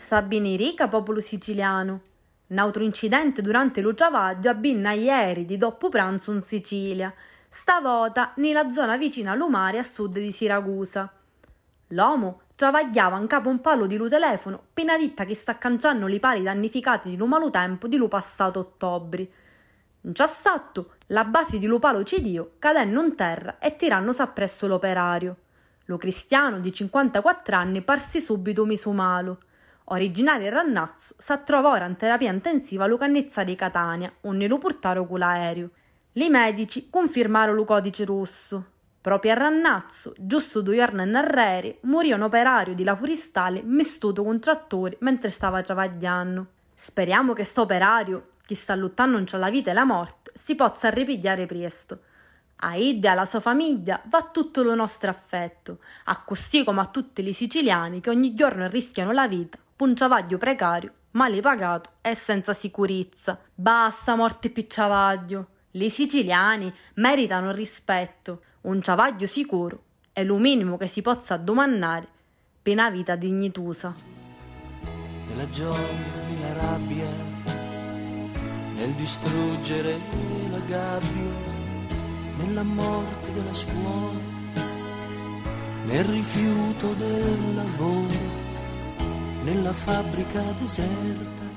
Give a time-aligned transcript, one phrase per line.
[0.00, 2.00] Sabini rica popolo siciliano.
[2.46, 7.12] Un altro incidente durante lo travaglio abbinna ieri di dopo pranzo in Sicilia,
[7.46, 11.12] stavolta nella zona vicina a Lumare a sud di Siracusa.
[11.88, 16.18] L'uomo travagliava in capo un palo di lu telefono, pena ditta che sta canciando i
[16.18, 19.28] pali dannificati di lu malo tempo di lu passato ottobre.
[20.00, 25.36] In ciassatto, la base di lu palo cidio cadendo in terra e tirandosi appresso l'operario.
[25.84, 29.40] Lo cristiano di 54 anni parsi subito misumalo
[29.92, 35.18] originario Rannazzo, s'attrova ora in terapia intensiva a Lucannezza di Catania, onde lo portarono con
[35.18, 35.70] l'aereo.
[36.12, 38.66] I medici confermarono il codice rosso.
[39.00, 44.22] Proprio a Rannazzo, giusto due giorni in arrere, morì un operario di la forestale mestuto
[44.22, 46.46] con trattori mentre stava travagliando.
[46.74, 50.90] Speriamo che sto operario, che sta lottando tra la vita e la morte, si possa
[50.90, 52.00] ripigliare presto.
[52.62, 56.86] A Ed e alla sua famiglia va tutto lo nostro affetto, a così come a
[56.86, 62.14] tutti i siciliani che ogni giorno rischiano la vita un ciavaglio precario, male pagato e
[62.14, 63.38] senza sicurezza.
[63.54, 65.48] Basta morte picciavaglio.
[65.72, 68.42] I siciliani meritano rispetto.
[68.62, 72.08] Un ciavaglio sicuro è lo minimo che si possa domandare
[72.60, 73.94] per una vita dignitosa.
[75.26, 77.08] Nella gioia, nella rabbia,
[78.74, 79.96] nel distruggere
[80.50, 81.58] la gabbia,
[82.36, 84.18] nella morte della scuola,
[85.84, 88.49] nel rifiuto del lavoro
[89.42, 91.49] nella fabbrica deserta